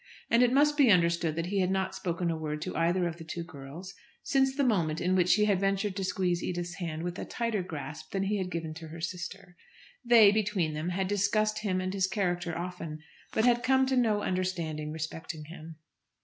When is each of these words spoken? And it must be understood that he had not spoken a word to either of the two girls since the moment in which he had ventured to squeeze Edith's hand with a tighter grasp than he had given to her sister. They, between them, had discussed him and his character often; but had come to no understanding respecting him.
And 0.31 0.41
it 0.41 0.51
must 0.51 0.77
be 0.77 0.89
understood 0.89 1.35
that 1.35 1.45
he 1.45 1.59
had 1.59 1.69
not 1.69 1.93
spoken 1.93 2.31
a 2.31 2.35
word 2.35 2.59
to 2.63 2.75
either 2.75 3.07
of 3.07 3.17
the 3.17 3.23
two 3.23 3.43
girls 3.43 3.93
since 4.23 4.55
the 4.55 4.63
moment 4.63 4.99
in 4.99 5.13
which 5.15 5.35
he 5.35 5.45
had 5.45 5.59
ventured 5.59 5.95
to 5.95 6.03
squeeze 6.03 6.41
Edith's 6.43 6.77
hand 6.79 7.03
with 7.03 7.19
a 7.19 7.23
tighter 7.23 7.61
grasp 7.61 8.09
than 8.09 8.23
he 8.23 8.39
had 8.39 8.49
given 8.49 8.73
to 8.73 8.87
her 8.87 8.99
sister. 8.99 9.55
They, 10.03 10.31
between 10.31 10.73
them, 10.73 10.89
had 10.89 11.07
discussed 11.07 11.59
him 11.59 11.79
and 11.79 11.93
his 11.93 12.07
character 12.07 12.57
often; 12.57 13.03
but 13.31 13.45
had 13.45 13.61
come 13.61 13.85
to 13.85 13.95
no 13.95 14.23
understanding 14.23 14.91
respecting 14.91 15.45
him. 15.45 15.75